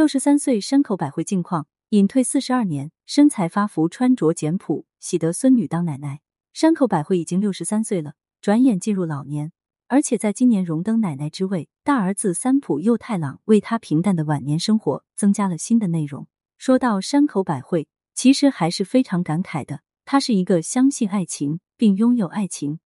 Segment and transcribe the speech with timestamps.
[0.00, 6.20] 六十三岁山口百惠近况：隐退四十二年，身材发福，穿着简朴，喜得孙女当奶奶。
[6.54, 9.52] 山口百惠已经六十三岁了，转眼进入老年，
[9.88, 11.68] 而且在今年荣登奶奶之位。
[11.84, 16.26] 大儿子三浦佑太郎为他平淡的晚年生活增加了新的内容。
[16.56, 19.82] 说到山口百惠，其实还是非常感慨的。
[20.06, 22.80] 她是一个相信爱情并拥有爱情，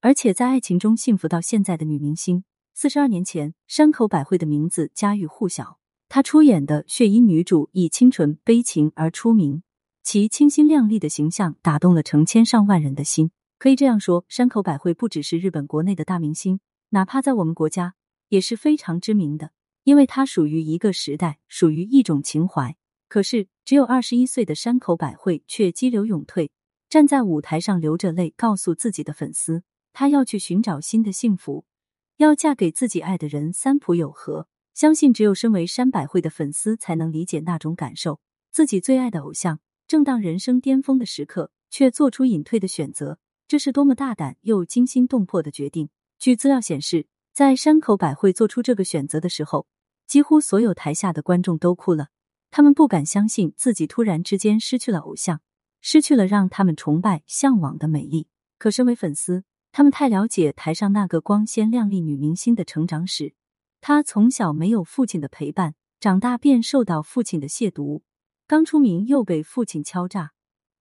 [0.00, 2.42] 而且在爱情中幸福到现在的女明星。
[2.74, 5.78] 四十二年前，山口百惠的名字家喻户晓。
[6.08, 9.62] 她出演的《血衣女主》以清纯悲情而出名，
[10.02, 13.30] 其清新靓丽的形象打动了成千上万人的心。
[13.58, 17.94] 可以这样说，山口百惠不只是日本国内的大明星，哪怕在我们国家
[18.28, 19.50] 也是非常知名的，
[19.84, 22.76] 因为她属于一个时代，属于一种情怀。
[23.08, 26.50] 可是，只有二十一岁的山口百惠却激流勇退，
[26.88, 29.62] 站在舞台上流着泪，告诉自己的粉丝，
[29.92, 31.64] 她要去寻找新的幸福，
[32.18, 34.48] 要嫁给自己爱的人三浦友和。
[34.76, 38.20] 相信只有身为山百惠的粉丝才能理解那种感受。
[38.52, 45.88] 自己最爱的偶像正当人生巅峰的时刻，却做出隐退的选择，这是多么大胆又惊心动魄的决定！
[46.18, 49.66] 据资料显示，在山口百惠做出这个选择的时候，
[50.06, 52.08] 几乎所有台下的观众都哭了。
[52.50, 55.40] 他们不敢相信自己突然之间失去了偶像，
[55.80, 58.28] 失去了让他们崇拜向往的美丽。
[58.58, 63.32] 可身为粉丝，他们太了解台上那个光鲜亮丽女明星的成长史。
[63.88, 68.02] 他从小没有父亲的陪伴，长大便受到父亲的亵渎，
[68.48, 70.32] 刚出名又被父亲敲诈，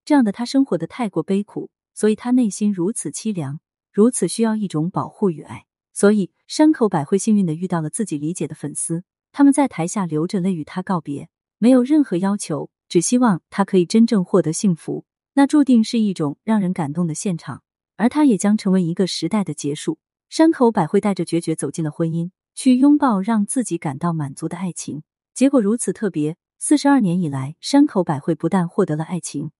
[0.03, 3.59] 这样的他生活的太过悲苦，所以他内心如此凄凉，
[3.93, 5.65] 如此需要一种保护与爱。
[5.93, 15.05] 所以山口百惠幸运的遇到了自己理解的粉丝，他们在台下流着泪与他告别，没有任何要求，只希望他可以真正获得幸福。
[15.35, 17.61] 那注定是一种让人感动的现场，
[17.97, 19.99] 而他也将成为一个时代的结束。
[20.27, 22.31] 山口百惠带着决绝走进了婚姻。
[22.55, 25.03] 去拥抱让自己感到满足的爱情，
[25.33, 26.37] 结果如此特别。
[26.57, 29.51] 四十二年以来，山口百惠不但获得了爱情，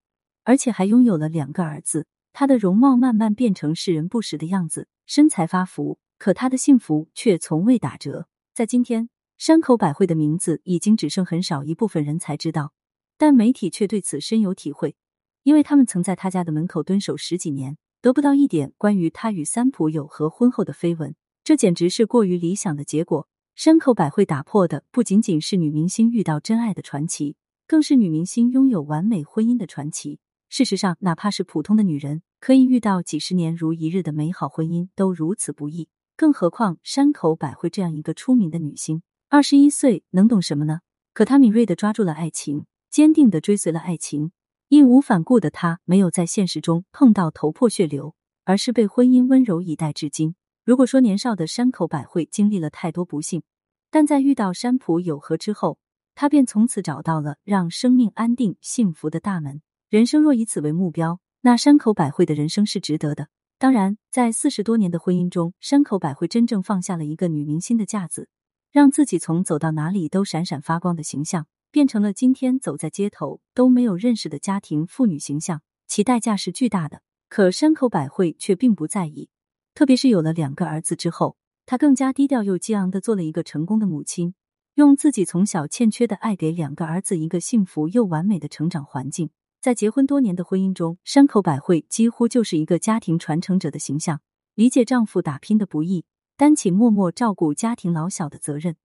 [0.44, 2.08] 而且还拥有了两个儿子。
[2.32, 8.28] 她的容貌慢慢变成世人不识的样子，身材发福，可她的幸福却从未打折。
[8.54, 12.72] 在今天，山口百惠的名字已经只剩很少一部分人才知道，
[13.18, 14.96] 但媒体却对此深有体会，
[15.44, 21.14] 因为他们曾在他家的门口蹲守十几年，得不到一点关于他与三浦友和婚后的绯闻。
[21.46, 23.28] 这简直是过于理想的结果。
[23.54, 27.36] 山口百惠打破的不仅仅是女明星遇到真爱的传奇，
[27.68, 30.18] 更是女明星拥有完美婚姻的传奇。
[30.50, 40.80] 事实上，哪怕是普通的女人，可以遇到几十年如一日的美好婚姻都如此不易，更何况山口百惠这样一个出名的女星，二十一岁能懂什么呢？
[41.14, 44.32] 可她敏锐的抓住了爱情，坚定的追随了爱情，
[44.70, 50.34] 义无反顾的她没有在现实中碰到头破血流，而是被婚姻温柔以待至今。
[50.66, 53.44] 如果说年少的山口百惠经历了太多不幸，
[53.92, 55.78] 但在遇到山浦友和之后，
[56.16, 59.62] 他便从此找到了让生命安定幸福的大门。
[59.90, 63.28] 人生若以此为目标，那山口百惠的人生是值得的。
[63.60, 68.28] 当然，在四十多年的婚姻中，山口百惠真正放下了一个女明星的架子，
[68.72, 77.04] 让自己从走到哪里都闪闪发光的形象，变成了今天走在街头都没有认识的家庭妇女形象，其代价是巨大的。
[77.30, 79.30] 可山口百惠却并不在意。
[79.76, 84.34] 特别是有了两个儿子之后，她更加低调又激昂的做了一个成功的母亲，
[84.76, 89.30] 用自己从小欠缺的爱给两个儿子一个幸福又完美的成长环境。
[89.62, 94.22] 在结婚多年的婚姻中，山口百惠几乎就是一个家庭传承者的形象，
[94.54, 96.06] 理解丈夫打拼的不易，
[96.38, 98.78] 担起默默照顾家庭老小的责任，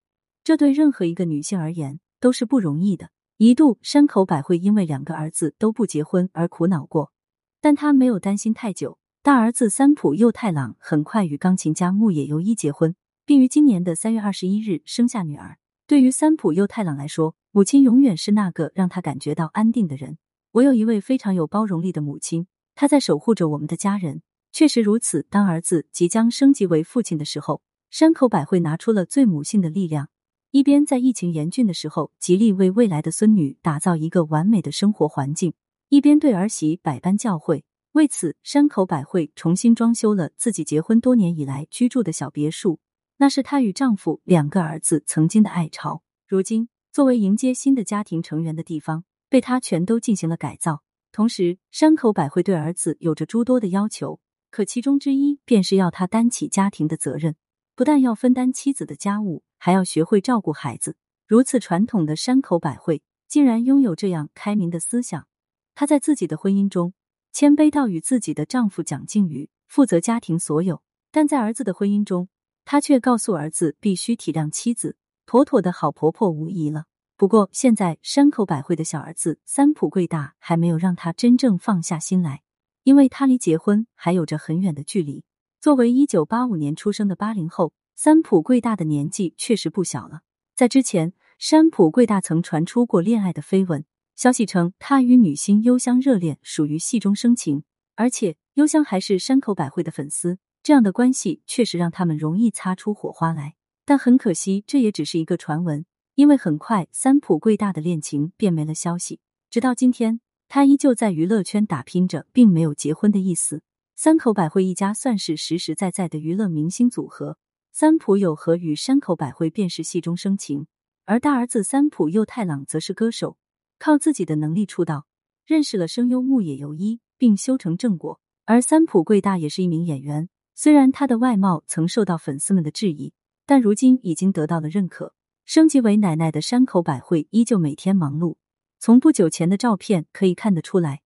[0.43, 3.11] 这对任何一个女性而言都是不容易的。
[3.37, 7.13] 一度，山口百惠因为两个儿子都不结婚而苦恼过，
[7.61, 8.97] 但她没有担心太久。
[9.23, 15.59] 大儿子三浦佑太郎很快与钢琴家木野由一结婚，并于今年的三月二十一日生下女儿。
[15.85, 20.17] 对于三浦佑太郎来说，母亲永远是那个让他感觉到安定的人。
[20.53, 24.23] 我有一位非常有包容力的母亲，她在守护着我们的家人。
[24.51, 25.27] 确实如此。
[25.29, 27.61] 当儿子即将升级为父亲的时候，
[27.91, 30.09] 山口百惠拿出了最母性的力量，
[30.49, 35.53] 一边在疫情严峻的时候极力为未来的孙女打造一个完美的生活环境，
[35.89, 37.61] 一边对儿媳百般教诲。
[37.93, 42.79] 为此，山口百惠重新装修了自己结婚多年以来居住的小别墅，
[43.17, 46.01] 那是她与丈夫两个儿子曾经的爱巢。
[46.25, 50.83] 如今，作为迎接新的家庭成员的地方，被她全都进行了改造。
[51.11, 57.35] 同时，山口百惠对儿子有着诸多的要求，可其中之一便是要他担起家庭的责任，
[57.75, 60.95] 不但要分担妻子的家务，还要学会照顾孩子。
[61.27, 65.27] 如此传统的山口百惠，竟然拥有这样开明的思想。
[65.75, 66.93] 她在自己的婚姻中。
[67.31, 70.81] 谦卑到与自己的丈夫蒋靖宇负责家庭所有，
[71.11, 72.27] 但在儿子的婚姻中，
[72.65, 76.85] 她却告诉儿子必须体谅妻子，妥妥的好婆婆无疑了。
[77.15, 82.41] 不过现在山口百惠的小儿子三浦贵大还没有让她真正放下心来，
[82.83, 85.23] 因为他离结婚还有着很远的距离。
[85.59, 90.21] 作为一九八五年出生的八零后，三浦贵大的年纪确实不小了。
[90.55, 93.85] 在之前，山浦贵大曾传出过恋爱的绯闻，
[94.21, 97.63] 消息称他与女星幽香热恋，属于戏中生情，
[97.95, 100.37] 而且幽香还是山口百惠的粉丝。
[100.61, 103.55] 这样的关系确实让他们容易擦出火花来。
[103.83, 109.19] 但很可惜，这也只是一个传闻，因为很快三浦贵大的恋情便没了消息。
[109.49, 113.63] 直到今天，他依旧在娱乐圈打拼着，并没有结婚的意思。
[113.95, 117.39] 三口百惠一家算是实实在在的娱乐明星组合。
[117.71, 120.67] 三浦友和与山口百惠便是戏中生情，
[121.05, 123.37] 而大儿子三浦佑太郎则是歌手，
[123.81, 125.07] 靠自己的能力出道，
[125.43, 128.19] 认识了声优木野由一，并修成正果。
[128.45, 133.11] 而三浦贵大也是一名演员，虽然他的外貌曾受到粉丝们的质疑，
[133.47, 135.15] 但如今已经得到了认可。
[135.45, 138.35] 升级为奶奶的山口百惠依旧每天忙碌，
[138.77, 141.01] 从不久前的照片可以看得出来，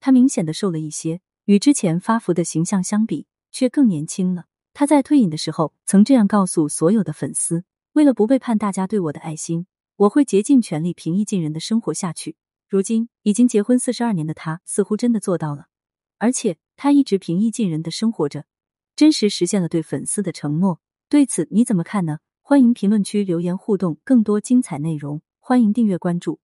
[0.00, 1.20] 她明显的瘦了一些。
[1.44, 4.46] 与之前发福的形象相比，却更年轻了。
[4.72, 12.36] 他在退隐的时候曾这样告诉所有的粉丝：“为了不背叛大家对我的爱心，我会竭尽全力平易近人的生活下去。”
[12.68, 15.66] 如今已经结婚四十二年的他，似乎真的做到了，
[16.18, 18.46] 而且他一直平易近人的生活着，
[18.96, 20.80] 真实实现了对粉丝的承诺。
[21.08, 22.18] 对此你怎么看呢？
[22.42, 26.40] 欢迎评论区留言互动，更多精彩内容，欢迎订阅关注。